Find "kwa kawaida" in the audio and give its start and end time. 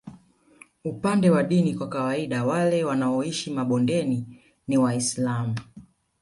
1.75-2.43